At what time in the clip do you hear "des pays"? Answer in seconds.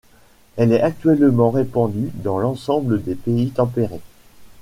3.03-3.51